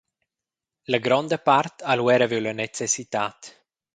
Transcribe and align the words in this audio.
La 0.93 0.99
gronda 1.05 1.39
part 1.49 1.85
ha 1.87 1.93
lu 1.99 2.09
era 2.15 2.29
viu 2.33 2.43
la 2.47 2.57
necessitad. 2.63 3.53